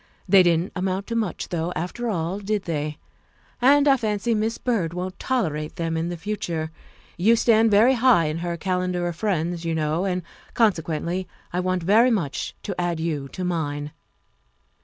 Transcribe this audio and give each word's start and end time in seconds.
They 0.27 0.41
didn't 0.41 0.71
amount 0.75 1.05
to 1.05 1.15
much 1.15 1.49
though, 1.49 1.71
after 1.75 2.09
all, 2.09 2.39
did 2.39 2.63
they? 2.63 2.97
And 3.61 3.87
I 3.87 3.97
fancy 3.97 4.33
Miss 4.33 4.57
Byrd 4.57 4.95
won't 4.95 5.19
tol 5.19 5.43
erate 5.43 5.75
them 5.75 5.95
in 5.95 6.09
the 6.09 6.17
future; 6.17 6.71
you 7.17 7.35
stand 7.35 7.69
very 7.69 7.93
high 7.93 8.25
in 8.25 8.39
her 8.39 8.57
calendar 8.57 9.07
of 9.07 9.15
friends, 9.15 9.63
you 9.63 9.75
know, 9.75 10.05
and, 10.05 10.23
consequently, 10.55 11.27
I 11.53 11.59
want 11.59 11.83
very 11.83 12.09
much 12.09 12.55
to 12.63 12.73
add 12.81 12.99
you 12.99 13.27
to 13.27 13.43
mine." 13.43 13.91